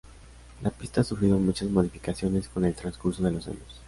[0.63, 3.79] La pista ha sufrido muchas modificaciones con el transcurso de los años.